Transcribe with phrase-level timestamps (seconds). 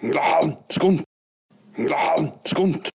[0.00, 1.04] Skunt!
[2.46, 2.90] Skunt!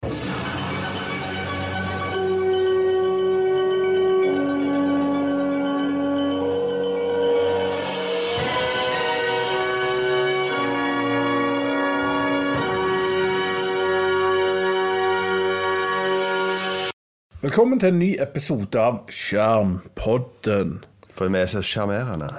[17.41, 20.79] Velkommen til en ny episode av Skjermpodden.
[21.13, 22.33] For vi er så sjarmerende.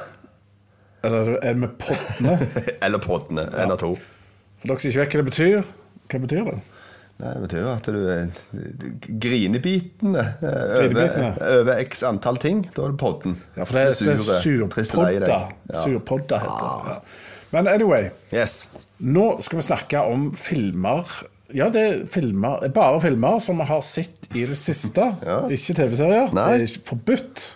[1.04, 2.38] Eller er det med poddene?
[2.84, 3.46] Eller poddene.
[3.54, 3.94] En av to.
[4.66, 5.68] For dere som ikke vet hva det betyr,
[6.10, 6.56] hva betyr det?
[7.16, 8.26] Nei, Det betyr jo at du er
[9.24, 12.64] grinebitende eh, over, x antall ting.
[12.76, 13.38] Da er det podden.
[13.56, 15.38] Ja, for det, det er surpodda.
[15.70, 15.80] Ja.
[15.80, 16.92] Surpodda heter det.
[16.92, 16.98] Ja.
[17.54, 18.68] Men anyway, Yes.
[19.00, 21.06] nå skal vi snakke om filmer.
[21.54, 25.06] Ja, det er filmer, er bare filmer som vi har sett i det siste.
[25.26, 25.38] Ja.
[25.48, 26.28] Ikke TV-serier.
[26.34, 27.46] Det er forbudt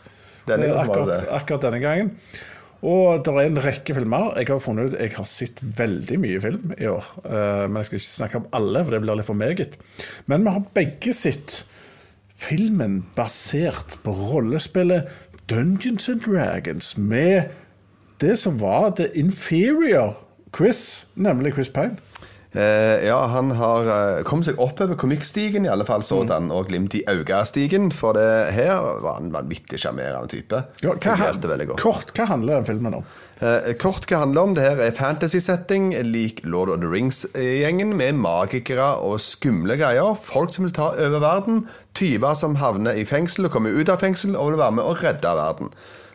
[0.48, 2.14] Denne eh, akkurat, akkurat denne gangen.
[2.82, 4.30] Og det er en rekke filmer.
[4.40, 7.04] Jeg har funnet ut Jeg har sett veldig mye film i år.
[7.24, 9.76] eh, Men jeg skal ikke snakke om alle, for det blir litt for meget.
[10.26, 11.64] Men vi har begge sett
[12.40, 15.08] filmen basert på rollespillet
[15.50, 17.50] Dungeons and Dragons med
[18.20, 20.14] det som var The Inferior
[20.56, 21.96] Chris, nemlig Chris Pine.
[22.52, 26.54] Eh, ja, han har eh, kommet seg oppover komikkstigen, i alle fall sådan, Mm.
[26.56, 27.92] og glimt i øyestigen.
[27.94, 30.64] For det her var en vanvittig sjarmerende type.
[30.82, 33.04] Ja, hva, kort, hva handler den filmen om?
[33.40, 38.18] Eh, kort hva handler om, det her er fantasy-setting lik Lord of the Rings-gjengen, med
[38.18, 40.18] magikere og skumle greier.
[40.18, 41.68] Folk som vil ta over verden.
[41.94, 44.98] Tyver som havner i fengsel og kommer ut av fengsel og vil være med å
[44.98, 45.70] redde verden.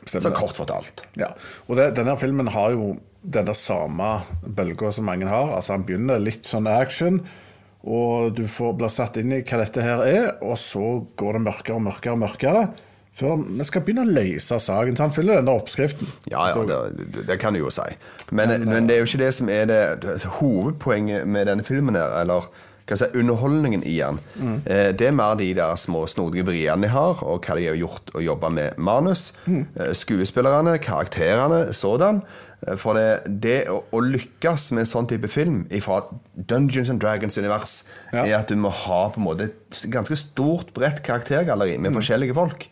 [0.05, 1.01] Så kort fortalt.
[1.17, 1.31] Ja,
[1.67, 5.55] og det, denne filmen har jo den der samme bølga som mange har.
[5.57, 7.21] Altså Han begynner litt sånn action,
[7.85, 11.41] og du får bli satt inn i hva dette her er, og så går det
[11.45, 12.67] mørkere og mørkere og mørkere.
[13.15, 14.97] Før vi skal begynne å løse saken.
[14.97, 16.09] Så han fyller den der oppskriften.
[16.27, 17.85] Ja, ja, det, det- kan du jo si.
[18.35, 21.95] Men, men det er jo ikke det som er det, det hovedpoenget med denne filmen
[21.95, 22.49] her, eller
[22.85, 24.19] hva si, underholdningen i den.
[24.67, 27.79] Eh, Det er mer de der små snodige vriene de har, og hva de har
[27.79, 29.29] gjort å jobbe med manus.
[29.47, 32.19] Eh, Skuespillerne, karakterene, sådan.
[32.67, 36.01] Eh, For det, det å, å lykkes med en sånn type film fra
[36.35, 37.83] Dungeons and Dragons-univers,
[38.13, 38.23] Ja.
[38.25, 42.33] er at du må ha på en måte et ganske stort, bredt karaktergalleri med forskjellige
[42.37, 42.67] folk.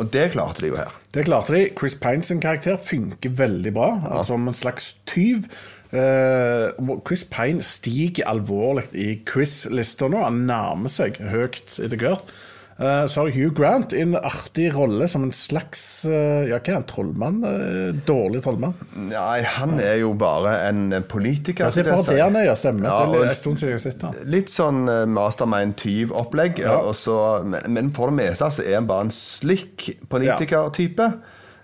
[0.00, 0.88] Og det klarte de jo her.
[1.12, 1.66] Det klarte de.
[1.78, 5.48] Chris Pine sin karakter funker veldig bra, altså som en slags tyv.
[5.92, 6.70] Eh,
[7.06, 10.22] Chris Pine stiger alvorlig i Chris-lista nå.
[10.24, 12.32] Han nærmer seg høyt etter hvert.
[12.80, 16.70] Eh, så har Hugh Grant i en artig rolle som en slags eh, Ja, hva
[16.72, 16.86] er han?
[16.88, 17.42] Trollmann?
[17.44, 18.72] Eh, dårlig trollmann?
[19.10, 21.68] Nei, han er jo bare en politiker.
[21.68, 22.54] Ja, det er bare det han er, ja.
[22.58, 22.88] Stemmer.
[22.88, 24.16] Ja, det er en stund siden jeg har sett han.
[24.32, 24.80] Litt sånn
[25.12, 26.62] mastermind-tyv-opplegg.
[26.64, 26.78] Ja.
[27.44, 31.10] Men, men for det meste så er han bare en slik politikertype.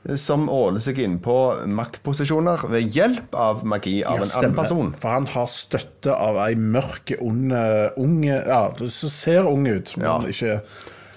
[0.08, 1.34] eh, Som åler seg inn på
[1.68, 4.92] maktposisjoner ved hjelp av magi av Ja, en annen person.
[5.00, 7.52] For han har støtte av ei mørk, ond
[7.98, 10.20] unge Ja, som ser ung ut, men Ja.
[10.28, 10.60] ikke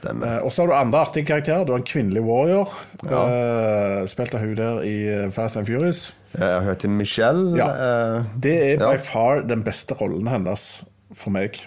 [0.01, 0.37] Stemmer.
[0.37, 1.65] Eh, og så har du andre artige karakterer.
[1.65, 2.71] Du har en kvinnelig warrior,
[3.05, 3.21] ja.
[4.09, 6.07] spilt av hun der i eh, Fast and Furious.
[6.33, 7.51] Jeg har hørt til Michelle.
[7.59, 7.67] Ja.
[7.69, 8.91] eh, Det er Ja.
[8.93, 11.59] by far den beste rollen hennes for meg,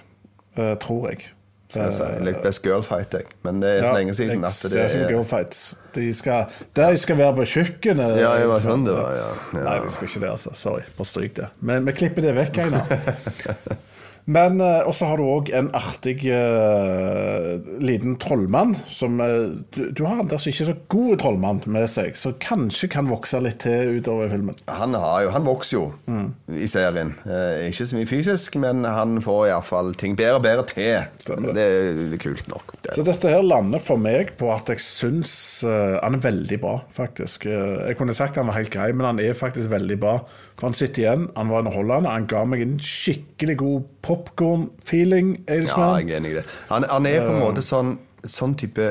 [0.56, 1.30] eh, tror jeg.
[1.74, 2.20] jeg.
[2.22, 3.24] Litt Best Girl-fight, jeg.
[3.42, 5.74] Men det er Ja, lenge siden jeg at det som er girlfights.
[5.94, 8.18] De skal, de skal være på kjøkkenet.
[8.20, 9.30] Ja, det var sånn det var, ja.
[9.58, 9.64] ja.
[9.64, 10.54] Nei, de skal ikke det, altså.
[10.54, 10.82] Sorry.
[10.96, 11.48] Bare stryk det.
[11.60, 12.86] Men vi klipper det vekk, Einar.
[14.26, 20.02] Men Og så har du òg en artig uh, liten trollmann som eh, du, du
[20.06, 24.30] har en ikke så god trollmann med seg, som kanskje kan vokse litt til utover
[24.32, 24.56] filmen.
[24.70, 26.32] Han, har jo, han vokser jo Mm.
[26.60, 27.12] i serien.
[27.24, 31.06] Uh, ikke så mye fysisk, men han får iallfall ting bedre og bedre til.
[31.22, 32.74] Stemmer Det er kult nok.
[32.84, 32.94] Det.
[32.96, 35.34] Så dette her lander for meg på at jeg syns
[35.66, 37.46] eh, han er veldig bra, faktisk.
[37.48, 40.18] Eh, jeg kunne sagt han var helt grei, men han er faktisk veldig bra.
[40.58, 45.34] For han sitter igjen, han var underholdende, han ga meg en skikkelig god popkorn-feeling.
[45.48, 46.44] Ja, jeg er enig i det.
[46.70, 47.36] Han, han er på Eh.
[47.38, 47.94] en måte sånn,
[48.24, 48.90] sånn type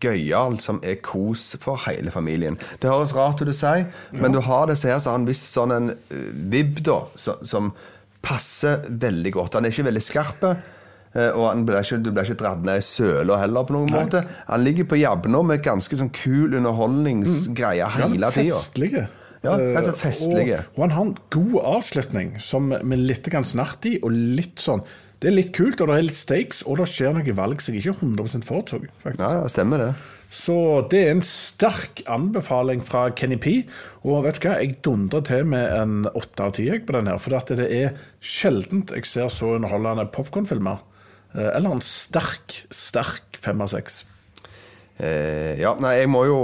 [0.00, 2.58] gøyal som er kos for hele familien.
[2.80, 5.50] Det høres rart ut å si, men du har disse her, så har han visst
[5.56, 7.72] sånn en uh, vibb, da, som
[8.22, 9.54] passer veldig godt.
[9.58, 10.44] Han er ikke veldig skarp.
[11.14, 13.90] eh, Og han ble ikke, du blir ikke dratt ned i søla heller, på noen
[13.90, 14.22] måte.
[14.48, 18.12] Han ligger på jabbene med ganske sånn kul underholdningsgreie Mm.
[18.12, 19.08] Hele tida.
[19.44, 20.62] Ja, rett og slett Eh, festlige.
[20.64, 24.82] Og, og han har en god avslutning, som med litt snert i, og litt sånn
[25.18, 27.74] Det er litt kult, og det er litt stakes, og det skjer noen valg som
[27.74, 28.84] jeg ikke er 100 foretok.
[29.02, 29.18] faktisk.
[29.24, 29.88] Ja, ja, stemmer det.
[30.30, 30.54] Så
[30.92, 33.54] det er en sterk anbefaling fra Kenny P.
[34.04, 37.18] Og vet du hva, jeg dundrer til med en åtte av ti på den her.
[37.18, 40.84] For det er sjeldent jeg ser så underholdende popkornfilmer.
[41.34, 44.04] Eh, Eller en sterk, sterk fem av seks.
[44.98, 46.38] Eh, ja, nei, jeg må jo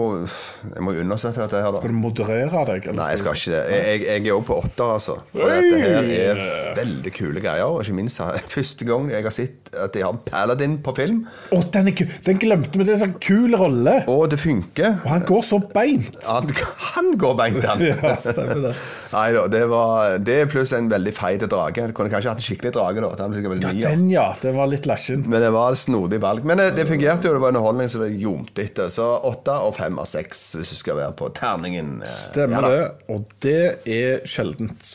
[0.69, 1.81] Jeg må jo undersøke dette her, da.
[1.83, 2.87] Skal du moderere deg?
[2.95, 3.63] Nei, jeg skal ikke det.
[3.73, 5.17] Jeg, jeg, jeg er jo på åtter, altså.
[5.33, 6.43] For dette her er
[6.79, 7.67] veldig kule greier.
[7.67, 8.23] Og ikke minst
[8.55, 11.23] første gang jeg har sett at de har Paladin på film,
[11.55, 12.85] Å, den, er den glemte vi!
[12.87, 13.97] Det er en sånn kul rolle.
[14.11, 14.99] og det funker.
[15.05, 16.19] Og han går så beint.
[16.29, 16.51] Han,
[16.95, 17.85] han går beint, han.
[17.95, 18.75] Ja, stemmer det.
[19.15, 21.87] Nei da, det var Det pluss en veldig feit drage.
[21.91, 23.13] Du kunne kanskje hatt en skikkelig drage, da.
[23.21, 24.27] Den Ja, den, ja.
[24.41, 25.25] Det var litt lasjen.
[25.29, 26.45] Men det var et snodig valg.
[26.49, 28.91] Men det, det fungerte jo, det var underholdning så det ljomte etter.
[28.93, 31.97] Så åtte og fem av seks, hvis du skal være på terningen.
[32.09, 32.87] Stemmer ja det.
[33.15, 34.95] Og det er sjeldent.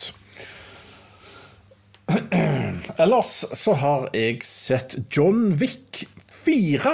[3.02, 6.04] Ellers så har jeg sett John Wick
[6.40, 6.92] 4.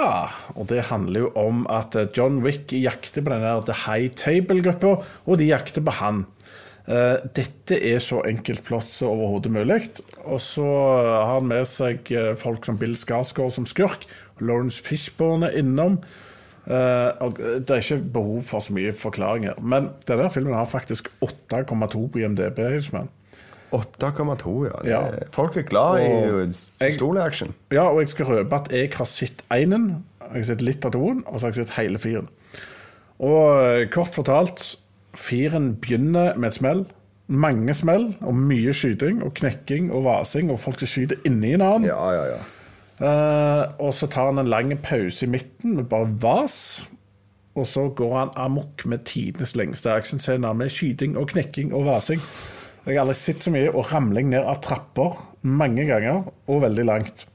[0.55, 4.97] Og det handler jo om at John Wick jakter på den der The High Table-gruppa,
[5.25, 6.25] og de jakter på han.
[6.87, 9.81] Eh, Dette er så enkelt plott som overhodet mulig.
[10.23, 14.07] Og så har han med seg eh, folk som Bill Skarsgård som skurk.
[14.39, 15.99] Lawrence Fishburne er innom.
[16.67, 19.59] Eh, og det er ikke behov for så mye forklaringer.
[19.59, 22.63] Men denne filmen har faktisk 8,2 på IMDb.
[22.77, 23.11] Hilsmann.
[23.75, 24.77] 8,2, ja.
[24.87, 25.01] Ja.
[25.35, 26.55] Folk er glad Og
[26.87, 27.53] i stoleaction.
[27.71, 30.95] Ja, og jeg skal røpe at jeg har sett einen, jeg har sett litt av
[30.95, 32.29] toen, og så har jeg sett hele firen.
[33.19, 34.77] Og eh, kort fortalt,
[35.17, 36.85] firen begynner med et smell.
[37.27, 41.65] Mange smell, og mye skyting og knekking og vasing, og folk som skyter inni en
[41.65, 41.89] annen.
[41.89, 42.43] Ja, ja, ja.
[42.97, 46.87] Uh, og så tar han en lang pause i midten med bare vas.
[47.57, 52.21] Og så går han amok med tidenes lengste actionscener med skyting og knekking og vasing.
[52.87, 55.11] Jeg har aldri sett så mye og ramling ned av trapper
[55.47, 57.25] mange ganger, og veldig langt.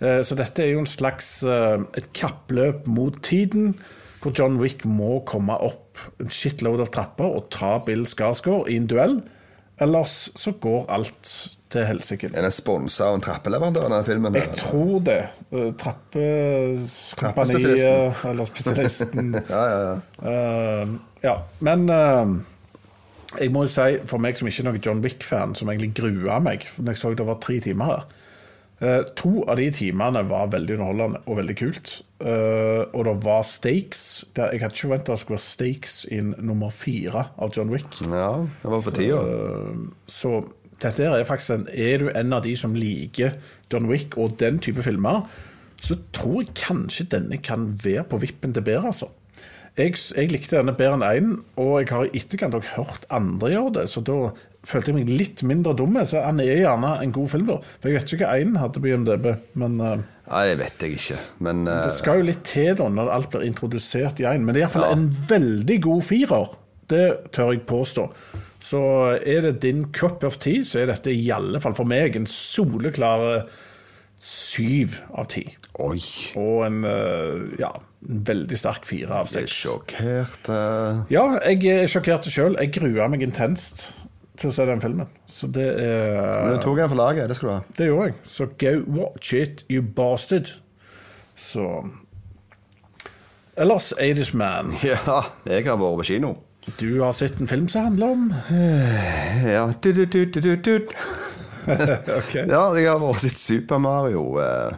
[0.00, 3.74] Eh, Så dette er jo en slags eh, et kappløp mot tiden,
[4.22, 8.76] hvor John Wick må komme opp en shitload av trapper og ta Bill Skarsgård i
[8.78, 9.18] en duell.
[9.82, 11.26] Ellers så går alt
[11.72, 12.28] til helsike.
[12.30, 14.34] Er den sponsa av en trappeleverandør, denne filmen?
[14.38, 15.18] Jeg tror det.
[15.50, 17.66] Eh, Trappekompaniet
[18.30, 19.34] eller spesialisten.
[19.50, 19.94] Ja, ja, ja.
[20.22, 20.86] Uh,
[21.24, 21.34] ja.
[21.60, 22.26] Men eh,
[23.38, 26.38] jeg må jo si, for meg som ikke er noen John Wick-fan, som egentlig grua
[26.42, 28.06] meg når jeg så det var tre timer her
[28.82, 31.92] eh, To av de timene var veldig underholdende og veldig kult.
[32.22, 34.02] Eh, og det var stakes.
[34.36, 38.00] Jeg hadde ikke forventa det skulle være stakes i nummer fire av John Wick.
[38.02, 39.22] ja, det var på tida.
[40.10, 40.42] Så
[40.82, 43.38] dette er faktisk en, Er du en av de som liker
[43.72, 45.26] John Wick og den type filmer,
[45.82, 49.08] så tror jeg kanskje denne kan være på vippen til bedre, altså.
[49.78, 53.52] Jeg, jeg likte denne bedre enn én, og jeg har i etterkant også hørt andre
[53.54, 54.16] gjøre det, så da
[54.68, 55.96] følte jeg meg litt mindre dum.
[56.04, 57.58] Så han er gjerne en god film, da.
[57.80, 59.28] For jeg vet ikke hva én hadde på IMDb,
[59.58, 59.94] men uh,
[60.28, 61.18] Nei, det vet jeg ikke.
[61.48, 64.44] Men uh, det skal jo litt til da når alt blir introdusert i én.
[64.44, 66.54] Men det er iallfall en veldig god firer.
[66.92, 68.06] Det tør jeg påstå.
[68.62, 68.82] Så
[69.18, 72.28] er det din cup of tea, så er dette i alle fall for meg en
[72.30, 73.56] soleklar eh,
[74.22, 75.42] syv av ti.
[75.82, 75.98] Oi.
[76.38, 77.72] Og en uh, ja,
[78.02, 79.52] veldig sterk fire av seks.
[79.64, 80.48] sjokkert.
[80.50, 81.02] eh.
[81.14, 82.56] Ja, jeg er sjokkert sjøl.
[82.60, 83.92] Jeg grua meg intenst
[84.36, 85.06] til å se den filmen.
[85.28, 87.60] Så det er Men du tok en for laget, det skal du ha.
[87.78, 88.14] Det gjorde jeg.
[88.24, 90.50] Så go watch it, you bastard.
[91.36, 91.66] Så
[93.56, 94.72] Ellers, Adish Man.
[94.82, 94.96] Ja,
[95.46, 96.34] jeg har vært på kino.
[96.78, 98.28] Du har sett en film som handler om
[99.50, 100.92] Ja, du, du, du, du, du, du.
[102.18, 102.44] okay.
[102.46, 104.22] ja jeg har vært sett Super Mario.
[104.42, 104.76] eh,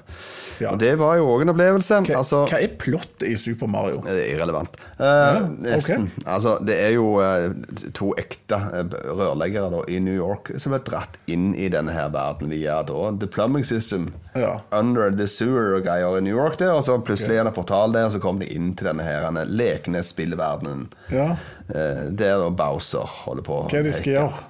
[0.61, 0.71] Ja.
[0.73, 2.01] Og det var jo òg en opplevelse.
[2.07, 4.01] Hva, Altså hva er plottet i Super Mario?
[4.05, 4.77] Det er irrelevant.
[4.99, 6.11] Eh, nesten.
[6.27, 7.51] Altså, det er jo eh,
[7.97, 12.09] to ekte eh, rørleggere da, i New York som ble dratt inn i denne her
[12.15, 14.61] verden via da, the plumbing system Ja.
[14.73, 16.57] under the sewer og greier i New York.
[16.59, 18.87] der, Og så plutselig er det en portal der, og så kom de inn til
[18.89, 20.89] denne her lekne spillverdenen.
[21.11, 21.37] Ja.
[21.69, 23.61] Eh, der da Bowser holder på.
[23.71, 24.43] Hva er det de skal gjøre?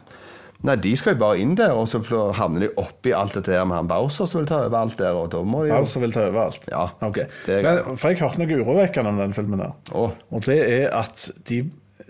[0.64, 2.00] Nei, De skal jo bare inn der, og så
[2.38, 5.12] havner de oppi alt dette her med han Bowser som vil ta over alt der.
[5.12, 5.76] og da må de jo...
[5.82, 6.68] Bowser vil ta over alt?
[6.72, 7.20] Ja, Ok.
[7.48, 9.60] Men, for jeg hørte noe urovekkende om den filmen.
[9.60, 10.14] der Oh.
[10.32, 11.60] Og det er at de,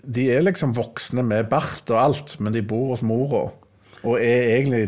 [0.07, 3.49] de er liksom voksne med bart og alt, men de bor hos mora
[4.05, 4.83] og er egentlig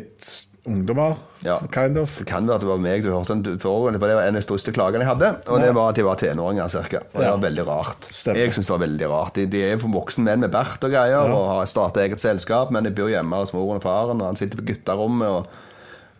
[0.67, 1.57] ungdommer, Ja.
[1.71, 2.17] kind of.
[2.19, 4.35] Det kan være at det var meg du hørte den foregående for Det var en
[4.35, 5.29] av de største klagene jeg hadde.
[5.47, 7.01] Og det var at de var tenåringer, cirka.
[7.13, 8.07] Og det var veldig rart.
[8.11, 8.39] Stemmer.
[8.41, 9.33] Jeg syns det var veldig rart.
[9.35, 12.83] De, de er voksne menn med bart og greier og har starta eget selskap, men
[12.83, 15.47] de bor hjemme hos moren og faren, og han sitter på gutterommet og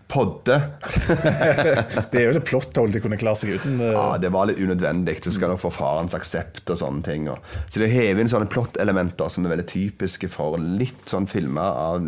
[0.07, 0.61] podder.
[2.11, 3.79] Det er jo det plot-hole de kunne klare seg uten.
[3.83, 5.17] eh, Ja, det var litt unødvendig.
[5.23, 7.27] Du skal nok få farens aksept og sånne ting.
[7.67, 11.99] Så det hever inn sånne plot-elementer som er veldig typiske for litt sånn filmer av,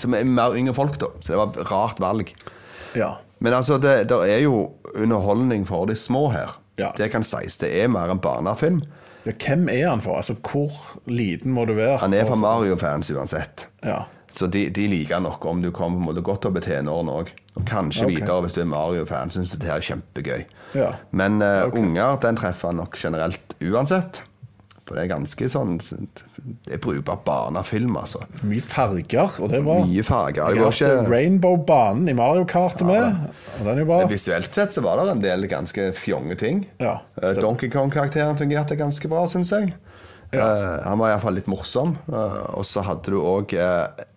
[0.00, 1.08] som er mer yngre folk, da.
[1.20, 2.34] Så det var et rart valg.
[2.96, 3.14] Ja.
[3.40, 4.60] Men altså, det, det er jo
[4.96, 6.54] underholdning for de små her.
[6.78, 6.92] Ja.
[6.96, 7.56] Det kan sies.
[7.58, 8.82] Det er mer en barnefilm.
[9.24, 9.32] ja.
[9.32, 10.16] Hvem er han for?
[10.16, 10.70] Altså, Hvor
[11.06, 11.96] liten må du være?
[11.98, 13.66] Han er for- Mario-fans uansett.
[13.84, 14.04] Ja.
[14.30, 17.12] Så de, de liker nok om du kommer på en måte godt opp i tenårene
[17.12, 17.30] òg.
[17.56, 18.16] Og kanskje okay.
[18.18, 19.30] videre hvis du er Mario-fan.
[19.32, 20.42] Syns det her er kjempegøy.
[20.76, 20.90] Ja.
[21.10, 24.20] Men eh, unger den treffer han nok generelt uansett.
[24.86, 28.20] For det er ganske sånn Det er brukbar barnefilm, altså.
[28.46, 29.78] Mye farger, og det er bra.
[29.82, 30.54] Mye farger.
[30.54, 33.24] Jeg ikke Rainbow-banen i Mario Kart med,
[33.58, 33.98] og den er bra.
[34.10, 36.62] Visuelt sett så var det en del ganske fjonge ting.
[36.82, 37.34] Ja, Eh.
[37.40, 39.72] Donkey Kong-karakteren fungerte ganske bra, syns jeg.
[40.30, 40.40] Eh,
[40.84, 41.96] han var iallfall litt morsom.
[42.10, 43.54] Uh, og så hadde du òg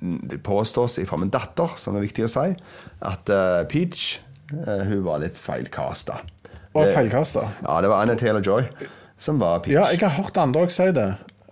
[0.02, 2.54] Det påstås fra min datter, som er viktig å si,
[3.02, 3.32] at
[3.70, 6.16] Peach hun var litt feilkasta.
[6.74, 7.44] Og feilkasta.
[7.64, 8.66] Ja, det var Anna Taylor-Joy
[9.20, 9.76] som var Peach.
[9.76, 11.10] Ja, jeg har hørt andre òg si det.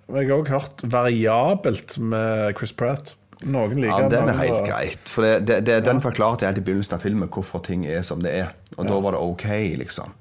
[0.07, 3.15] Jeg har òg hørt variabelt med Chris Pratt.
[3.45, 5.03] Noen liker Ja, den er helt greit.
[5.05, 8.23] For det, det, det, Den forklarte helt i begynnelsen av filmen hvorfor ting er som
[8.23, 8.55] det er.
[8.77, 9.45] Og da var det ok,
[9.83, 10.15] liksom.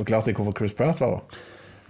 [0.00, 1.40] Forklarte jeg hvorfor Chris Pratt var der?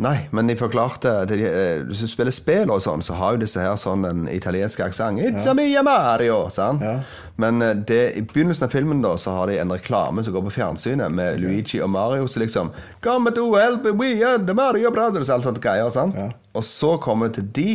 [0.00, 3.42] Nei, men de forklarte at eh, Hvis du spiller spill og sånn, så har jo
[3.42, 5.20] disse her sånn en italiensk aksent.
[5.20, 6.46] It's a mia Mario!
[6.52, 6.80] Sant?
[6.84, 6.94] Ja.
[7.40, 10.46] Men eh, det, i begynnelsen av filmen da, så har de en reklame som går
[10.48, 12.28] på fjernsynet med Luigi og Mario.
[12.32, 12.72] Så liksom
[13.04, 15.28] Come to help, we are the Mario Brothers!
[15.28, 15.92] Alt sånt greier.
[15.92, 16.16] Sant?
[16.16, 16.30] Ja.
[16.56, 17.70] Og så kommer vi til de,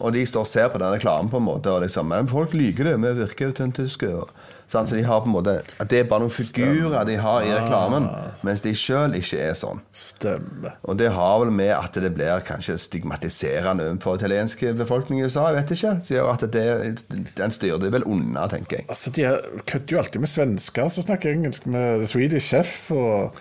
[0.00, 1.70] og de står og ser på den reklamen på en måte.
[1.70, 4.10] Og liksom, men folk liker det, vi virker autentiske.
[4.10, 4.34] Og?
[4.70, 5.56] Så de har på en måte
[5.90, 8.04] Det er bare noen figurer de har i reklamen,
[8.46, 9.80] mens de sjøl ikke er sånn.
[9.92, 10.76] Stemmer.
[10.86, 15.48] Og det har vel med at det blir kanskje stigmatiserende overfor italiensk befolkning i USA.
[15.50, 15.94] Jeg vet ikke.
[16.06, 17.02] Så at det,
[17.38, 18.86] den styrer det vel unna, tenker jeg.
[18.88, 23.34] Altså, De er- kødder jo alltid med svensker som snakker engelsk, med Swedish Chef og.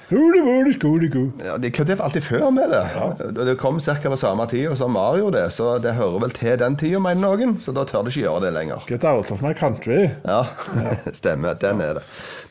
[1.45, 2.83] Ja, de kødder alltid før med det.
[2.95, 3.43] Ja.
[3.45, 3.93] Det kom ca.
[4.09, 7.59] på samme tid som Mario, det, så det hører vel til den tida, mener noen.
[7.61, 8.83] Så da tør de ikke gjøre det lenger.
[8.89, 10.09] Get out of my country.
[10.25, 10.43] Ja,
[11.19, 11.57] stemmer.
[11.61, 12.03] Den er det.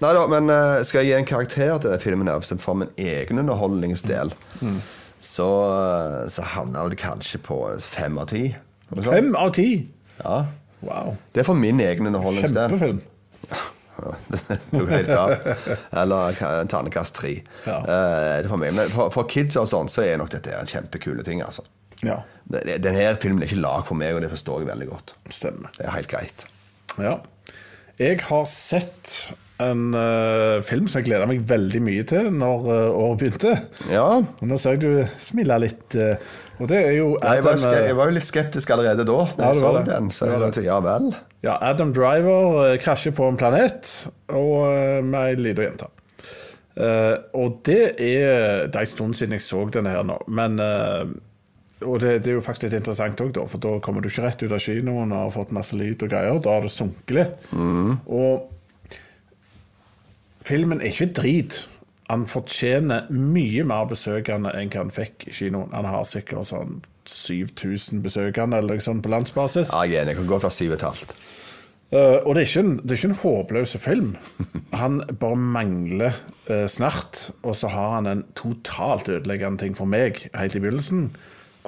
[0.03, 2.93] Nei da, men uh, skal jeg gi en karakter til den filmen her, for min
[3.01, 4.31] egen underholdningsdel,
[5.19, 8.45] så, eh, så havner jeg vel kanskje på fem av ti.
[9.03, 9.71] Fem av ti!
[10.23, 10.45] Ja.
[10.87, 11.17] Wow.
[11.35, 12.71] Det er for min egen underholdningsdel.
[12.71, 13.03] Kjempefilm.
[13.99, 15.33] Er.
[15.91, 17.33] Eller ka- ternekast tre.
[17.67, 17.79] Ja.
[17.83, 18.71] Uh, det for, meg.
[18.77, 21.43] Men for, for kids og sånn, så er nok dette en kjempekule ting.
[21.43, 21.65] altså.
[22.07, 25.17] Ja, Denne filmen er ikke lag for meg, og det forstår jeg veldig godt.
[25.35, 25.73] stemmer.
[25.75, 26.47] Det er helt greit.
[27.03, 27.17] Ja.
[27.99, 29.13] Jeg har sett
[29.59, 33.55] en uh, film som jeg gleda meg veldig mye til når uh, året begynte.
[33.91, 35.97] Ja, Og nå ser jeg du smiler litt.
[35.99, 36.15] Uh,
[36.63, 39.19] og det er jo jeg var, Adam, eh, jeg var jo litt skeptisk allerede da.
[39.35, 39.83] Ja, jeg så det.
[39.91, 41.11] den, så jeg var var til, ja vel.
[41.47, 43.91] ja, Adam Driver krasjer på en planet
[44.31, 45.91] og med ei lita jente.
[47.35, 50.59] Og det er Det er en stund siden jeg så denne her nå, men
[51.87, 54.43] og det, det er jo faktisk litt interessant òg, for da kommer du ikke rett
[54.43, 56.41] ut av kinoen og har fått masse lyd og greier.
[56.43, 57.51] Da har det sunket litt.
[57.55, 58.49] Og
[60.49, 61.61] filmen er ikke drit.
[62.09, 65.75] Han fortjener mye mer besøkende enn hva han fikk i kinoen.
[65.77, 69.73] Han har sikkert sånn 7000 besøkende eller sånt på landsbasis.
[69.75, 70.17] Ja, jeg er enig.
[70.19, 71.15] Kan godt et halvt.
[71.89, 74.11] Eh, og det er, ikke en, det er en håpløs film.
[74.83, 76.17] Han bare mangler
[76.51, 77.31] uh, snart.
[77.43, 81.09] og så har han en totalt ødeleggende ting for meg helt i begynnelsen,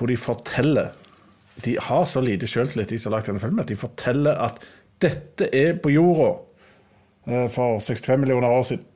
[0.00, 0.95] hvor de forteller
[1.61, 4.62] De har så lite sjøltillit, de som har lagd denne filmen, at de forteller at
[5.02, 6.30] dette er på jorda
[7.28, 8.87] eh, for 65 millioner år siden.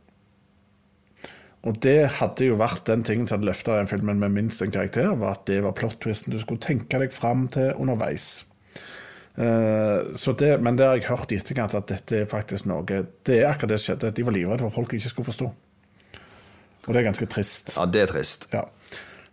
[1.69, 4.73] Og det hadde jo vært den tingen som hadde løfta den filmen med minst en
[4.73, 8.47] karakter, var at det var plot-twisten du skulle tenke deg fram til underveis.
[9.35, 13.41] Så det, men det har jeg hørt i etterkant at dette er faktisk noe Det
[13.41, 14.13] er akkurat det som skjedde.
[14.15, 15.49] De var livredde for at folk ikke skulle forstå.
[16.85, 17.75] Og det er ganske trist.
[17.75, 18.47] Ja, det er trist.
[18.53, 18.63] Ja.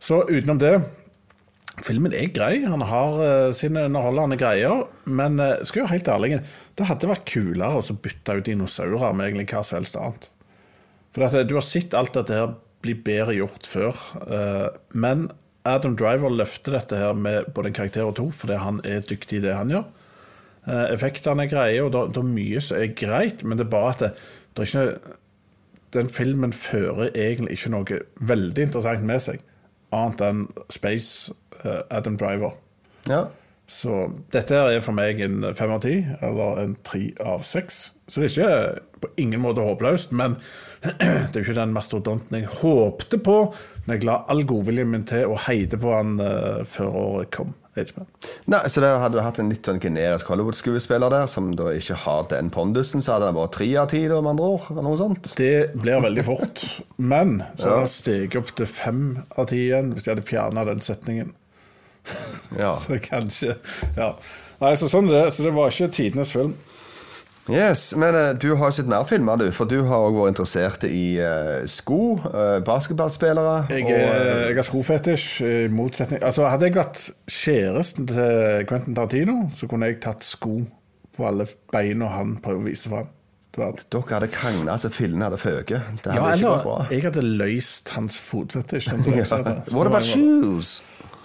[0.01, 0.73] Så utenom det
[1.79, 2.65] Filmen er grei.
[2.67, 4.83] Han har uh, sine underholdende greier.
[5.05, 6.41] Men uh, skal jo helt ærlig,
[6.77, 10.27] det hadde vært kulere å bytte ut dinosaurer med egentlig hva som helst annet.
[11.15, 14.03] For at, eh, du har sett alt dette her bli bedre gjort før.
[14.25, 15.29] Uh, men
[15.67, 19.39] Adam Driver løfter dette her med både en karakter og to, fordi han er dyktig
[19.39, 19.87] i det han gjør.
[20.67, 23.95] Uh, effektene er greie, og det er mye som er greit, men det er bare
[23.95, 24.13] at det,
[24.55, 25.17] det er ikke
[25.93, 29.41] den filmen fører egentlig ikke noe veldig interessant med seg,
[29.95, 31.40] annet enn Space, eh,
[31.89, 32.57] Adam Driver.
[33.09, 33.25] Ja.
[33.71, 37.85] Så dette her er for meg en fem av ti, eller en tre av seks.
[38.11, 40.35] Så det er ikke på ingen måte håpløst, men
[40.81, 43.37] det er jo ikke den mastodonten jeg håpte på,
[43.85, 47.55] men jeg la all godviljen min til å heide på han uh, før året kom.
[47.71, 51.95] Nei, så der hadde du hatt en litt sånn generisk Hollywood-skuespiller der, som da ikke
[52.03, 54.65] har den pondusen, så hadde han vært tre av ti, om med andre ord?
[54.73, 55.31] Eller noe sånt?
[55.39, 56.65] Det blir veldig fort,
[56.99, 59.05] men så har det steget opp til fem
[59.39, 61.31] av ti igjen hvis jeg hadde fjerna den setningen.
[62.57, 62.71] Ja.
[62.83, 63.55] Så kanskje
[63.97, 64.15] Ja.
[64.61, 65.33] Nei, så sånn er det.
[65.33, 66.51] Så det var ikke tidenes film.
[67.49, 69.47] Yes, Men uh, du har jo sett mer filmer, du.
[69.51, 74.59] For du har òg vært interessert i uh, sko, uh, basketballspillere Jeg, og er- jeg
[74.59, 77.01] har skofetisj, i motsetning Altså, hadde jeg vært
[77.33, 80.59] kjæresten til Quentin Tarantino, så kunne jeg tatt sko
[81.17, 83.09] på alle beina han prøver å vise fram.
[83.51, 83.73] Dere
[84.13, 85.89] hadde krangla så fillene hadde føket.
[86.05, 86.77] Det hadde Ja, ikke gått bra.
[86.93, 88.93] jeg hadde løst hans fotfetisj.
[89.17, 89.25] Ja.
[89.73, 90.77] What about shoes?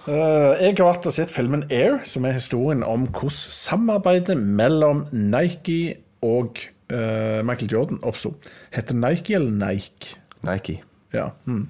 [0.07, 5.03] Eh, jeg har vært og sett filmen Air, som er historien om hvordan samarbeidet mellom
[5.11, 6.61] Nike og
[6.93, 8.31] uh, Michael Jordan oppsto.
[8.73, 10.15] Heter Nike eller Nike?
[10.47, 10.77] Nike.
[11.13, 11.27] Ja.
[11.45, 11.67] Mm.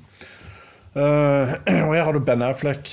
[0.93, 2.91] Uh, og her har du Ben Affleck,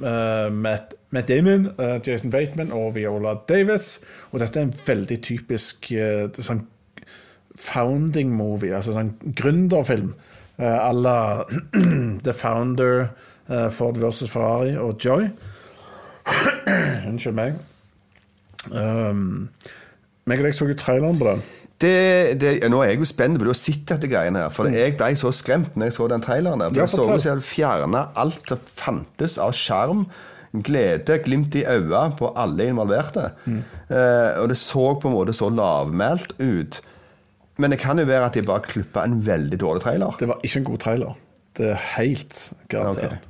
[0.00, 4.00] uh, Matt, Matt Damon, uh, Jason Bateman og Viola Davis.
[4.32, 5.92] Og dette er en veldig typisk
[6.40, 6.64] sånn
[7.56, 10.14] founding movie, altså sånn gründerfilm.
[10.56, 11.44] Uh, à la
[12.24, 13.10] The Founder,
[13.70, 15.28] Ford versus Ferrari og Joy.
[17.08, 17.60] Unnskyld meg.
[18.72, 19.48] Um,
[20.26, 21.44] meg og deg så jo traileren på den.
[21.76, 24.54] Det, det, nå er jeg jo spent på det Å sitte etter greiene her.
[24.54, 26.62] For jeg ble så skremt når jeg så den traileren.
[26.62, 26.72] der.
[26.72, 30.06] for Ja, for så ut som jeg fjerna alt som fantes av sjarm.
[30.56, 33.28] Glede, glimt i øya på alle involverte.
[33.44, 33.60] Mm.
[33.92, 36.80] Eh, og det så på en måte så lavmælt ut.
[37.60, 40.16] Men det kan jo være at de bare klippa en veldig dårlig trailer.
[40.20, 41.20] Det var ikke en god trailer.
[41.56, 42.38] Det er helt
[42.72, 43.28] garantert.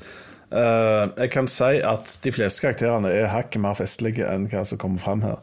[0.50, 4.80] Eh, jeg kan si at de fleste karakterene er hakket mer festlige enn hva som
[4.82, 5.40] kommer fram her.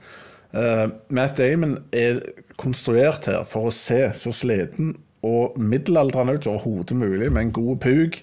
[0.54, 2.20] Uh, Matt Damon er
[2.62, 4.92] konstruert her for å se så sliten
[5.26, 8.20] og middelaldrende ut som overhodet mulig, med en god pug,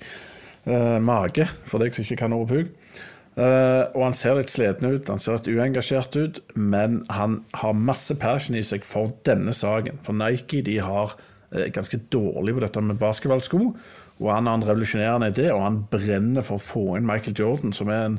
[0.68, 2.66] Uh, mage, for deg som ikke kan noe pug.
[3.38, 7.76] Eh, og han ser litt sliten ut, han ser litt uengasjert ut, men han har
[7.78, 10.00] masse passion i seg for denne saken.
[10.04, 11.14] For Nike de har
[11.54, 13.62] eh, ganske dårlig på dette med basketballsko,
[14.20, 17.72] og han har en revolusjonerende idé, og han brenner for å få inn Michael Jordan,
[17.72, 18.18] som er en,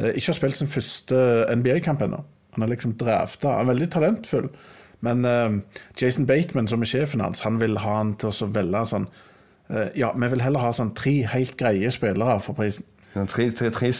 [0.00, 2.24] eh, ikke har spilt sin første NBA-kamp ennå.
[2.56, 4.50] Han er liksom drafta, han er veldig talentfull.
[5.04, 5.60] Men uh,
[6.00, 9.04] Jason Bateman, som er sjefen hans, han vil ha han til å velge sånn
[9.68, 12.86] uh, Ja, vi vil heller ha sånn tre helt greie spillere for prisen.
[13.16, 13.90] Tre, tre, tre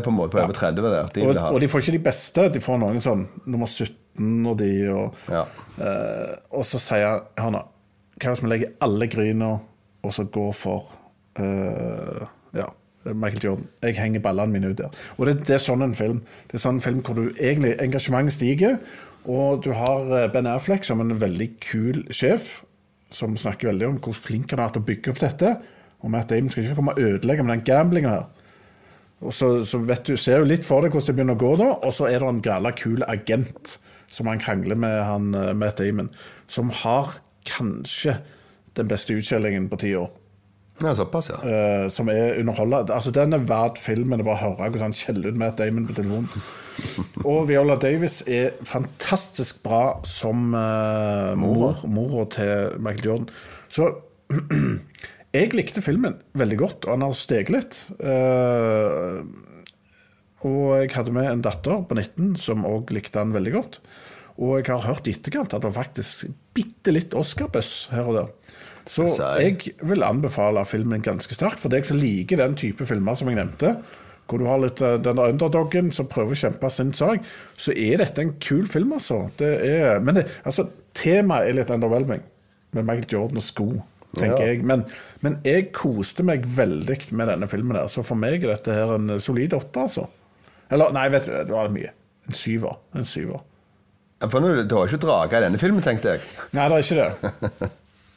[0.00, 1.08] på en måte på over 30 der.
[1.12, 4.56] De Og, og de får ikke de beste, de får noen sånn nummer 17 og
[4.60, 5.44] de og, Ja.
[5.80, 7.62] uh, og så sier han Hør nå,
[8.20, 9.50] hva hvis vi legger alle gryna
[10.04, 10.90] og så går for
[11.40, 12.68] uh, ja,
[13.12, 13.66] Michael Jordan.
[13.82, 14.92] Jeg henger ballene mine ut der.
[15.16, 16.22] Og det, det er sånn en film.
[16.50, 18.78] Det er sånn en film hvor du egentlig engasjementet stiger,
[19.24, 22.58] og du har eh, Ben Affleck som en veldig kul sjef,
[23.14, 25.52] som snakker veldig om hvor flink han er til å bygge opp dette.
[26.04, 28.26] Og Matt Damon skal ikke komme og ødelegge med den gamblinga her.
[29.24, 31.70] Og så, så du, ser du litt for deg hvordan det begynner å gå, da,
[31.86, 33.78] og så er det en græla kul agent
[34.12, 36.12] som han krangler med han eh, Matt Damon,
[36.50, 37.16] som har
[37.48, 38.18] kanskje
[38.78, 40.10] den beste utskjellingen på ti år.
[40.82, 41.38] ja, såpass, ja.
[41.38, 42.94] Uh, som er underholdende.
[42.94, 44.20] Altså, den er verdt filmen.
[44.20, 46.30] å bare høre hvordan han skjeller ut Matt Damon på telefonen.
[47.30, 53.30] Og Viola Davis er fantastisk bra som uh, mor, mora til Michael Jordan.
[53.70, 53.92] Så
[55.36, 57.80] jeg likte filmen veldig godt, og han har steget litt.
[58.02, 59.22] Uh,
[60.44, 63.78] og jeg hadde med en datter på 19 som òg likte han veldig godt.
[64.42, 66.24] Og jeg har hørt i etterkant at det faktisk
[66.56, 68.32] bitte litt Oscar-buss her og der.
[68.90, 69.06] Så
[69.40, 71.60] jeg vil anbefale filmen ganske sterkt.
[71.62, 73.76] For deg som liker den type filmer som jeg nevnte,
[74.28, 77.24] hvor du har litt eh, den der underdoggen som prøver å kjempe sin sak,
[77.60, 79.22] så er dette en kul film, altså.
[79.38, 80.66] Det er, men det, altså,
[80.96, 82.22] temaet er litt underwhelming,
[82.74, 83.66] med Michael Jordan og sko,
[84.16, 84.50] tenker Ja.
[84.50, 84.64] jeg.
[84.66, 84.84] Men,
[85.22, 88.96] men jeg koste meg veldig med denne filmen, der, så for meg er dette her
[88.96, 90.08] en solid åtte, altså.
[90.72, 91.92] Eller nei, vet du, det var mye.
[92.26, 92.80] En syver.
[92.96, 93.44] En syver.
[94.32, 96.24] For nå, Du har ikke drager i denne filmen, tenkte jeg.
[96.56, 97.70] Nei, det er ikke det.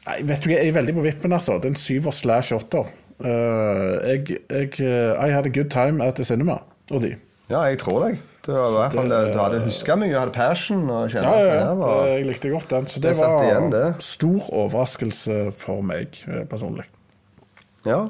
[0.08, 1.58] Nei, vet du, Jeg er veldig på vippen, altså.
[1.60, 2.88] Det er en syver slash åtter.
[3.18, 4.74] Uh, jeg, jeg
[5.18, 6.60] I had a good time at the cinema.
[6.92, 7.16] Og de.
[7.50, 8.20] Ja, jeg tror deg.
[8.48, 10.86] Du, var i hvert fall, du hadde huska mye, hadde passion.
[10.88, 12.06] og Ja, ja, ja, det var...
[12.08, 12.86] Jeg likte godt den.
[12.88, 13.88] Så det, Det var igjen, det.
[14.00, 16.86] stor overraskelse for meg eh, personlig.
[17.84, 18.06] Ja.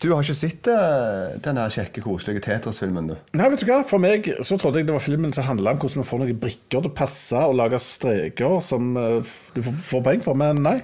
[0.00, 3.16] Du har ikke sett eh, den kjekke, koselige Tetris-filmen, du?
[3.36, 3.82] Nei, vet du hva?
[3.84, 6.40] For meg så trodde jeg det var filmen som handla om hvordan vi får noen
[6.40, 10.78] brikker til å passe og lage streker som eh, du får, poeng for, men nei.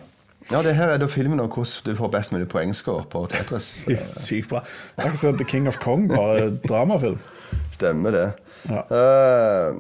[0.51, 3.71] Ja, det her er da filmen om hvordan du får best mulig poengscore på Tetris.
[4.29, 4.65] Sykt bra.
[5.01, 7.21] Ikke sånn The King of Kong, bare dramafilm.
[7.73, 8.29] Stemmer det.
[8.69, 8.83] Ja.
[8.93, 9.79] Eh,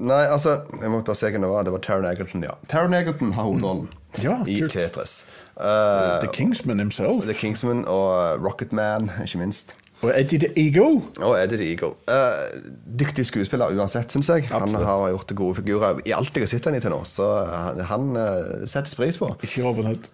[0.00, 1.66] nei, altså Jeg må bare se hva det var.
[1.66, 2.54] Det var Taron Egerton, ja.
[2.70, 3.90] Taron Egerton har hovedrollen
[4.22, 4.60] Ja, i.
[4.68, 5.26] Tetris.
[5.56, 7.24] Uh, The Kingsman himself.
[7.28, 9.76] The Kingsman og Rocketman, ikke minst.
[10.02, 11.00] Og Eddie the Eagle.
[11.20, 11.92] Og Eddie the Eagle.
[12.10, 14.48] Uh, dyktig skuespiller uansett, syns jeg.
[14.50, 17.28] Han har gjort gode figurer i alt jeg har sett han i til nå, så
[17.46, 19.30] han, han eh, settes pris på.
[19.44, 20.08] Ikke Robin Hood.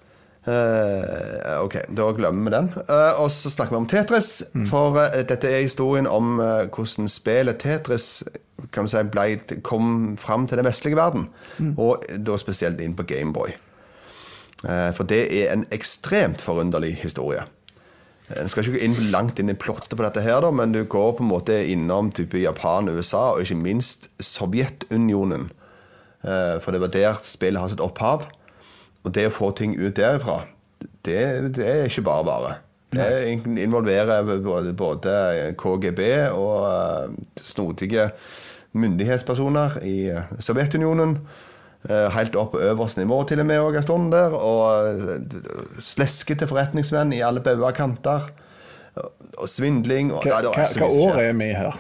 [0.47, 2.69] Eh, ok, da glemmer vi den.
[2.89, 4.31] Uh, og så snakker vi om Tetris.
[4.71, 8.23] For uh, dette er historien om hvordan spillet Tetris
[8.75, 11.29] kan du si, ble, kom fram til den vestlige verden.
[11.77, 13.55] Og da spesielt inn på Gameboy.
[14.65, 17.45] Uh, for det er en ekstremt forunderlig historie.
[18.29, 20.83] Jeg skal ikke gå inn langt inn i plottet på dette, her da, men du
[20.85, 25.47] går på en måte innom type Japan, USA og ikke minst Sovjetunionen.
[26.21, 28.27] For det var der spillet har sitt opphav.
[29.09, 30.43] Og det å få ting ut derifra,
[31.07, 31.21] det,
[31.57, 32.55] det er ikke bare bare.
[32.93, 33.07] Det
[33.61, 35.15] involverer både, både
[35.61, 36.01] KGB
[36.33, 38.07] og eh, snodige
[38.79, 41.19] myndighetspersoner i eh, Sovjetunionen.
[41.89, 44.33] Eh, Helt opp på øverste nivå til og med òg en stund der.
[44.37, 45.21] Og
[45.85, 48.29] sleskete forretningsmenn i alle bauger kanter.
[48.99, 50.11] Og- svindling.
[50.13, 51.77] Og, Hva, Nei, hva, år er vi her?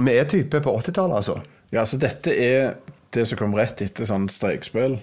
[0.00, 1.36] Vi er type på 80-tallet, altså.
[1.70, 2.72] Ja, så dette er
[3.14, 4.96] det som kom rett etter sånn strekspill.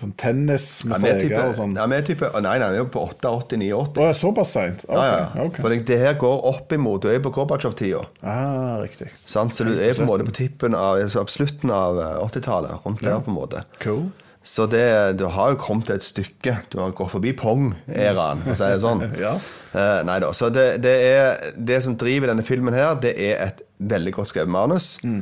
[0.00, 1.74] Sånn tennis med Ja, er streker og sånn.
[1.76, 3.72] ja, vi er type Nei, nei, vi er på 88, 89.
[3.74, 4.84] Å, ja, såpass seint?
[4.86, 5.44] Okay, Ja, ja.
[5.44, 5.60] Okay.
[5.60, 8.06] For det, det her går opp imot Du er på Gorbatsjov-tida.
[8.22, 9.10] Ah, riktig.
[9.12, 12.80] Sånn, Så du er på en måte på tippen av slutten av eh, 80-tallet.
[12.86, 13.64] Rundt der, på en måte.
[13.82, 14.08] Cool.
[14.42, 16.54] Så det, du har jo kommet et stykke.
[16.72, 19.04] Du har gått forbi Pong-æraen, for å si det sånn.
[19.20, 19.34] Ja.
[19.70, 20.32] Uh, nei da.
[20.34, 24.32] Så det, det, er, det som driver denne filmen her, det er et veldig godt
[24.32, 24.94] skrevet manus.
[25.04, 25.20] Mm.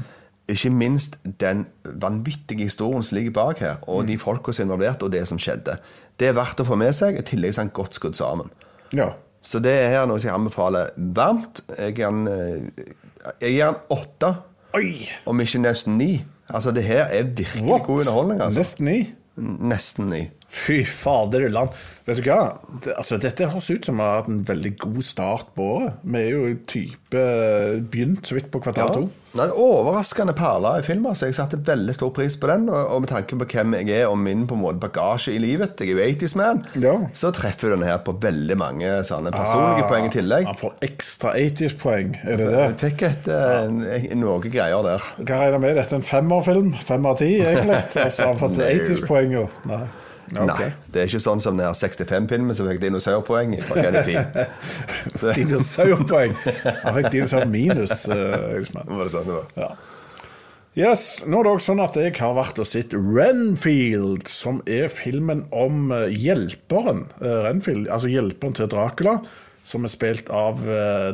[0.48, 4.06] Ikke minst den vanvittige historien som ligger bak her, og Mm.
[4.06, 5.76] de folka som er involvert, og det som skjedde.
[6.20, 8.48] Det er verdt å få med seg, i tillegg er den godt skrudd sammen.
[8.94, 9.10] Ja.
[9.42, 11.60] Så det er her noe jeg anbefaler varmt.
[11.78, 12.84] Jeg gir den, eh,
[13.40, 14.36] jeg gir den åtte,
[15.26, 16.24] om ikke nesten ni.
[16.50, 17.82] Altså, det her er virkelig What?
[17.84, 18.40] god underholdning.
[18.40, 18.58] Altså.
[18.60, 19.14] Nesten ni?
[19.36, 20.30] Nesten ni.
[20.68, 21.72] Fy fader land.
[22.08, 22.42] Vet du hva?
[22.84, 26.02] Det, altså, dette høres ut som vi har hatt en veldig god start på året.
[26.04, 29.02] Vi er jo i type eh, begynt så vidt på kvartal to.
[29.36, 32.64] er en overraskende perler i filmen, så jeg satte veldig stor pris på den.
[32.72, 35.80] Og med tanke på hvem jeg er og min på en måte bagasje i livet,
[35.80, 36.96] jeg er jo 80's man, ja.
[37.12, 40.48] så treffer den her på veldig mange sånne personlige ah, poeng i tillegg.
[40.48, 42.66] Han får ekstra 80's-poeng, er det det?
[42.66, 44.18] Jeg fikk et, eh, ja.
[44.20, 45.08] noe greier der.
[45.20, 45.76] Hva regner med?
[45.80, 46.74] Dette er en femmerfilm?
[46.88, 47.80] Fem av ti, egentlig?
[48.04, 49.48] Og så har han fått 80's-poenga.
[50.32, 50.68] Okay.
[50.68, 50.72] Nei.
[50.92, 54.16] Det er ikke sånn som den 65-filmen som fikk dinosaurpoeng fra Kenny
[55.38, 56.34] dinosaurpoeng?
[56.82, 59.48] Han fikk dinosaur minus, uh, eh, Var det sånn det var?
[59.56, 59.70] Ja.
[60.78, 64.92] Yes, nå er det også sånn at Jeg har vært og sett Renfield, som er
[64.92, 69.18] filmen om eh, hjelperen eh, Renfield, altså hjelperen til Dracula,
[69.68, 70.62] som er spilt av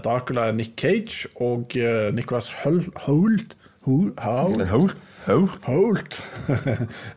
[0.04, 1.74] Dracula Nick Cage og
[2.14, 4.66] Nicholas Holt Holt.
[4.70, 4.96] Holt.
[5.68, 6.20] Holt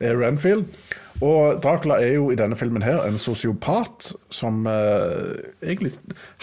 [0.01, 0.67] Renfield.
[1.25, 5.95] Og Dracula er jo i denne filmen her en sosiopat som eh, egentlig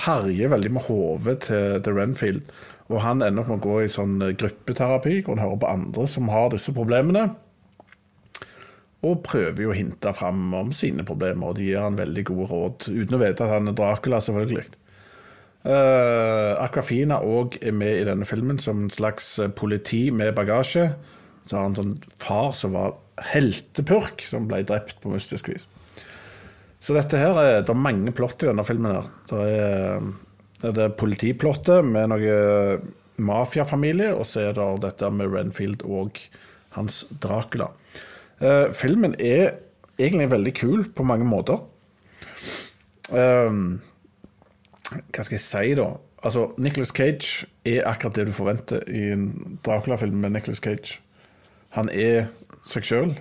[0.03, 2.43] herjer veldig med hodet til, til Renfield.
[2.91, 5.71] Og han ender opp med å gå i sånn eh, gruppeterapi, hvor han hører på
[5.71, 7.29] andre som har disse problemene.
[9.05, 12.51] Og prøver jo å hinte fram om sine problemer, og de gir han veldig gode
[12.51, 12.89] råd.
[12.91, 14.67] Uten å vite at han er Dracula, selvfølgelig.
[15.65, 20.91] Uh, Aquafina òg er med i denne filmen som en slags eh, politi med bagasje.
[21.49, 22.99] Så har han sånn far som var
[23.33, 25.65] heltepurk, som ble drept på mystisk vis.
[26.85, 28.99] Så dette her er, det er mange plott i denne filmen.
[28.99, 29.09] her.
[29.31, 30.05] Det er,
[30.67, 32.37] det er politiplottet med noe
[33.25, 36.21] mafiafamilie, og så er det dette med Renfield og
[36.77, 37.71] hans Dracula.
[38.43, 39.63] Uh, filmen er
[39.97, 41.63] egentlig veldig kul på mange måter.
[43.13, 43.81] Um,
[45.15, 45.91] hva skal jeg si, da?
[46.25, 51.01] Altså, Nicholas Cage er akkurat det du forventer i en Dracula-film med Nicholas Cage.
[51.77, 52.31] Han er
[52.69, 53.15] seg sjøl.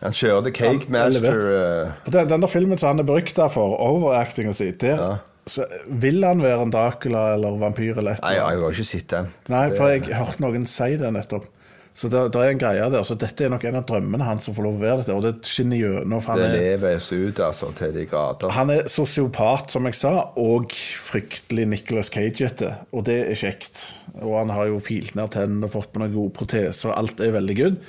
[0.00, 3.08] Han The Cake Han er Master eh, For den, den der filmen som han er
[3.08, 8.22] berykta for, overactinga si, der så vil han være en Dracula eller vampyr eller et
[8.22, 9.30] Nei, jeg har ikke sett den.
[9.50, 11.48] Nei, for jeg hørte noen si det nettopp.
[11.94, 13.02] Så det, det er en greie der.
[13.04, 15.24] Så dette er nok en av drømmene hans som får lov å være dette, og
[15.26, 16.22] det skinner gjennom.
[16.22, 18.54] Det er, leves ut altså, til de grader.
[18.56, 22.72] han er sosiopat, som jeg sa, og fryktelig Nicholas Cage-ete.
[22.94, 23.82] Og det er kjekt.
[24.20, 26.94] Og han har jo filt ned tennene og fått på noen gode proteser.
[26.94, 27.82] Alt er veldig good.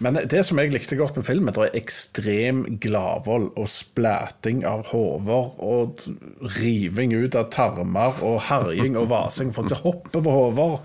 [0.00, 4.86] Men det som jeg likte godt med filmen, det er ekstrem gladvold og splæting av
[4.94, 6.00] hoder og
[6.56, 9.52] riving ut av tarmer og herjing og vasing.
[9.52, 10.78] Folk som hopper på hoder,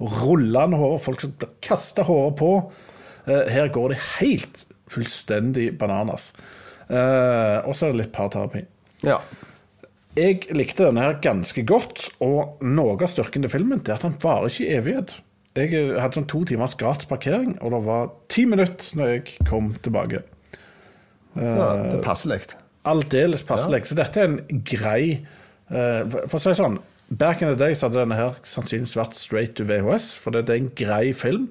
[0.00, 2.50] rullende hår, folk som kaster håret på.
[3.26, 6.32] Eh, Her går det helt fullstendig bananas.
[6.88, 8.64] Eh, og så er det litt parterapi.
[9.06, 9.20] Ja.
[10.14, 14.04] Jeg likte denne her ganske godt, og noe av styrken til filmen det er at
[14.06, 15.16] den varer ikke i evighet.
[15.54, 19.48] Jeg eh, hadde sånn to timers gratis parkering, og det var ti minutter når jeg
[19.48, 20.22] kom tilbake.
[21.34, 22.40] Så det er passelig?
[22.86, 23.80] Aldeles passelig.
[23.88, 26.76] Så dette er en grei eh, For for å si det sånn,
[27.10, 30.48] back in the day så hadde denne her sannsynligvis vært straight to VHS, for det,
[30.48, 31.50] er en grei film.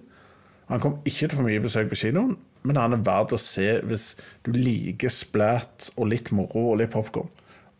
[0.71, 3.77] Han kom ikke til for mye besøk på kinoen, men han er verdt å se
[3.83, 4.13] hvis
[4.45, 7.29] du liker splat og litt moro og litt popkorn.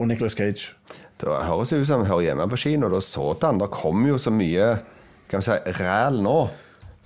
[0.01, 0.73] Og Nicholas Cage.
[1.21, 2.89] Det høres ut som han hører hjemme på kino.
[2.91, 3.61] Da så han.
[3.61, 4.73] Det kommer jo så mye
[5.29, 6.37] kan vi si, ræl nå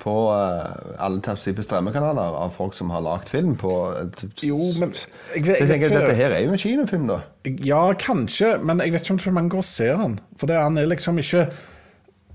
[0.02, 4.94] på eh, alle typer strømmekanaler av folk som har lagd film på eh, Jo, men
[4.94, 7.22] jeg, Så jeg tenker at dette her er jo en kinofilm, da.
[7.66, 10.20] Ja, kanskje, men jeg vet ikke om så mange går og ser den.
[10.38, 11.48] For det, han er liksom ikke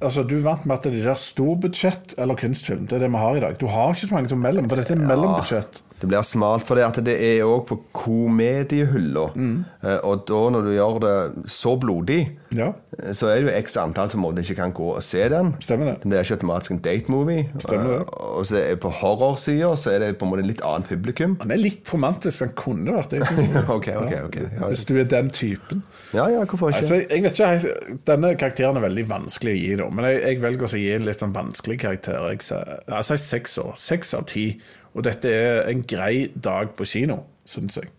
[0.02, 2.88] Altså, Du er vant med at det er storbudsjett eller kunstfilm.
[2.90, 3.52] Det er det vi har i dag.
[3.60, 5.78] Du har ikke så mange som mellom, for dette er mellombudsjett.
[6.02, 9.28] Det blir smalt For det, at det er òg på komediehylla.
[9.38, 9.64] Mm.
[9.82, 13.58] Eh, Og da når du gjør det så blodig, Ja, eh, så er det jo
[13.62, 15.54] x antall som ikke kan gå og se den.
[15.60, 15.94] stemmer det.
[16.02, 17.46] Det blir ikke automatisk en date-movie.
[17.58, 18.00] Stemmer det.
[18.02, 20.88] Eh, Og så er det på horrorsida så er det på en måte litt annet
[20.88, 21.36] publikum.
[21.40, 22.40] Han er litt romantisk.
[22.40, 23.22] Han kunne vært det.
[23.76, 24.46] okay, okay, okay.
[24.58, 25.82] Ja, Hvis du er den typen.
[26.12, 26.82] ja, ja hvorfor ikke?
[26.82, 30.42] Altså, jeg, vet ikke, Denne karakteren er veldig vanskelig å gi, da, men jeg, jeg
[30.42, 32.18] velger å gi en litt sånn vanskelig karakter.
[32.32, 33.72] Jeg sier jeg sier seks år.
[33.78, 34.46] Seks av ti.
[34.92, 37.90] Og dette er en grei dag på kino, syns jeg.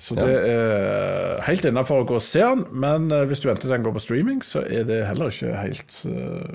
[0.00, 3.66] Så det er helt innafor å gå og se den, men eh, hvis du venter
[3.66, 6.46] til den går på streaming, så er det heller ikke helt uh,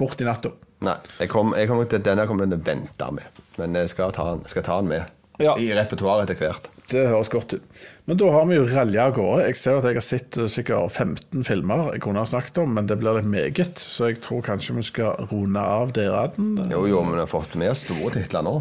[0.00, 0.54] bort i natta.
[0.84, 3.42] Nei, jeg kom, jeg kom til denne kommer jeg til å vente med.
[3.60, 5.52] Men jeg skal ta den, skal ta den med Ja.
[5.60, 6.70] i repertoaret etter hvert.
[6.88, 7.82] Det høres godt ut.
[8.08, 9.48] Men da har vi jo ralja av gårde.
[9.48, 12.72] Jeg ser at jeg har sett eh, sikkert 15 filmer jeg kunne ha snakket om,
[12.76, 16.56] men det blir litt meget, så jeg tror kanskje vi skal runde av deraden.
[16.72, 18.56] Jo, jo, men vi har fått med store titler nå.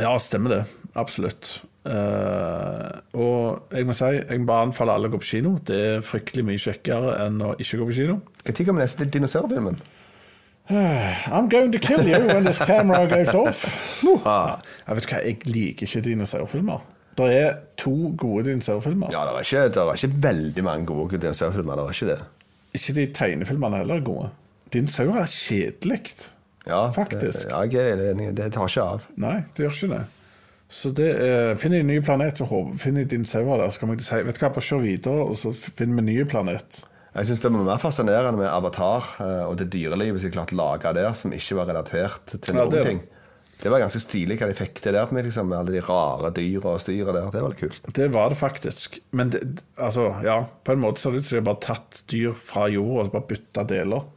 [0.00, 0.62] Ja, stemmer det.
[0.96, 1.50] Absolutt.
[1.86, 5.54] Uh, og jeg må si, jeg må bare anbefale alle å gå på kino.
[5.66, 8.18] Det er fryktelig mye kjekkere enn å ikke gå på kino.
[8.46, 9.78] Når kommer neste dinosaurfilmen?
[10.68, 13.62] I'm going to kill you when this camera goes off.
[14.02, 16.88] Jeg vet hva, jeg liker ikke dinosaurfilmer.
[17.16, 19.12] Det er to gode dinosaurfilmer.
[19.14, 21.78] Ja, det er ikke, det er ikke veldig mange gode dinosaurfilmer.
[21.78, 22.18] Det er ikke det.
[22.76, 24.32] Ikke de tegnefilmene heller er gode.
[24.74, 26.02] Dinosaurer er kjedelig.
[26.66, 27.46] Ja, Faktisk.
[27.46, 28.32] Det, ja, jeg er enig.
[28.36, 29.06] Det tar ikke av.
[29.22, 30.02] Nei, det gjør ikke det.
[30.66, 33.94] Så det er, Finner jeg en ny planet, så finner din dinosaurer der, så kan
[33.94, 36.16] jeg til si vet du hva, bare kjør videre, og så finner vi en ny
[36.26, 36.80] planet.
[37.16, 40.56] Jeg syns det var mer fascinerende med Avatar eh, og det dyrelivet som de klarte
[40.56, 43.04] å lage der, som ikke var relatert til Ja, noen det er ting.
[43.56, 46.74] Det var ganske stilig hva de fikk til der, med liksom, alle de rare dyra
[46.74, 47.30] og styret der.
[47.32, 47.88] Det var litt kult.
[47.96, 48.98] Det var det faktisk.
[49.16, 49.40] Men det,
[49.80, 52.66] altså, ja, på en måte ser det ut som de har bare tatt dyr fra
[52.68, 54.10] jorda og så bare bytta deler.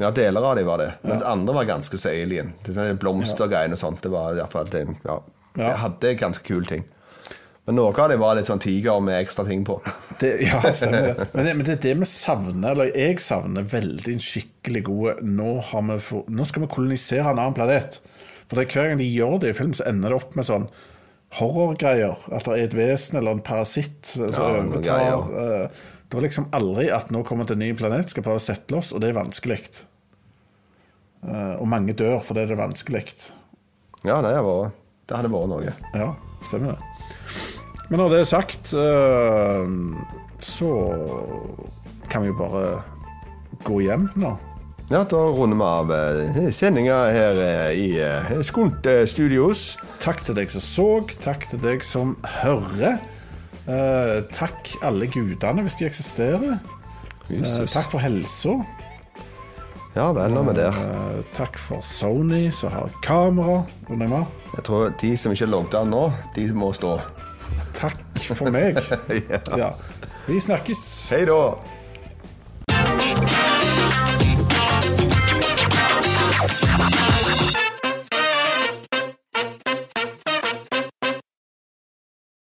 [0.00, 0.90] Ja, deler av dem var det.
[1.04, 2.54] Mens andre var ganske så alien.
[2.64, 4.00] Var Blomstergreiene og sånt.
[4.02, 5.18] Det var i hvert fall det, ja,
[5.52, 5.66] Ja.
[5.68, 6.84] det hadde ganske kule ting.
[7.66, 9.76] Men noe av det var litt sånn tiger med ekstra ting på.
[10.22, 11.26] Det, ja, stemmer det.
[11.34, 11.52] Men, det.
[11.58, 15.52] men det er det vi savner, eller jeg savner veldig en skikkelig gode nå,
[16.02, 18.00] for, nå skal vi kolonisere en annen planet.
[18.46, 20.46] For det er hver gang de gjør det i film, så ender det opp med
[20.46, 20.66] sånn
[21.38, 22.18] horrorgreier.
[22.34, 25.70] At det er et vesen eller en parasitt som Ja, overtar.
[26.12, 28.76] Det er liksom aldri at nå kommer til en ny planet, skal prøve å sette
[28.76, 29.62] oss, og det er vanskelig.
[31.24, 33.04] Eh, Og mange dør fordi det er vanskelig.
[34.04, 34.72] Ja, det, var,
[35.08, 35.72] det hadde vært noe.
[35.96, 36.10] Ja,
[36.44, 37.08] stemmer det.
[37.88, 39.72] Men når det er sagt, eh,
[40.42, 40.70] så
[42.12, 42.64] kan vi jo bare
[43.64, 44.34] gå hjem nå.
[44.92, 47.40] Ja, da runder vi av eh, sendinga her
[47.72, 47.88] i
[48.44, 49.78] Skunt Studios.
[50.04, 50.88] Takk til deg som så,
[51.24, 53.00] takk til deg som hører.
[53.68, 56.56] Eh, takk alle gudene, hvis de eksisterer.
[57.30, 57.72] Jesus.
[57.72, 58.56] takk for helsa.
[59.94, 60.78] Ja vel, nå er vi der.
[60.80, 63.60] Uh, takk for Sony, som har kamera.
[64.56, 66.96] Jeg tror de som ikke logget av nå, de må stå.
[67.76, 68.80] Takk for meg.
[69.60, 69.70] ja.
[70.26, 70.82] Vi snakkes.
[71.12, 71.38] Hei da.